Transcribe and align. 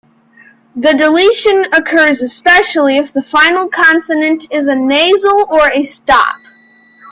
The 0.75 0.95
deletion 0.95 1.65
occurs 1.75 2.23
especially 2.23 2.97
if 2.97 3.13
the 3.13 3.21
final 3.21 3.67
consonant 3.67 4.47
is 4.49 4.67
a 4.67 4.75
nasal 4.75 5.45
or 5.47 5.69
a 5.71 5.83
stop. 5.83 6.37